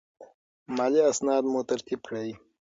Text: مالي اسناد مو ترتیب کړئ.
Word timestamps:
مالي 0.75 1.01
اسناد 1.11 1.43
مو 1.51 1.59
ترتیب 1.69 1.99
کړئ. 2.07 2.29